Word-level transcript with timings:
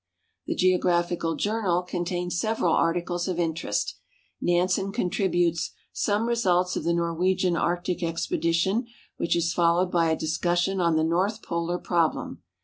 The 0.47 0.55
Geographical 0.55 1.35
Journal 1.35 1.83
contains 1.83 2.39
several 2.39 2.73
articles 2.73 3.27
of 3.27 3.37
interest; 3.37 3.99
Nansen 4.41 4.91
contributes 4.91 5.73
"Some 5.93 6.25
Results 6.27 6.75
of 6.75 6.83
the 6.85 6.93
Norwegian 6.95 7.55
Arctic 7.55 8.01
Expedition," 8.01 8.87
which 9.17 9.35
is 9.35 9.53
followed 9.53 9.91
by 9.91 10.09
a 10.09 10.17
discussion 10.17 10.81
on 10.81 10.95
the 10.95 11.03
North 11.03 11.43
Polar 11.43 11.77
problem. 11.77 12.41